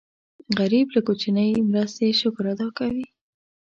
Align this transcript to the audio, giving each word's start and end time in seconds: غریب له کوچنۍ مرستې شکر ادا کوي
غریب 0.59 0.87
له 0.95 1.01
کوچنۍ 1.07 1.49
مرستې 1.71 2.07
شکر 2.21 2.45
ادا 2.53 2.67
کوي 2.77 3.05